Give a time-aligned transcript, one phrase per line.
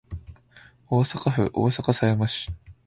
[0.87, 2.49] 大阪府大阪狭山市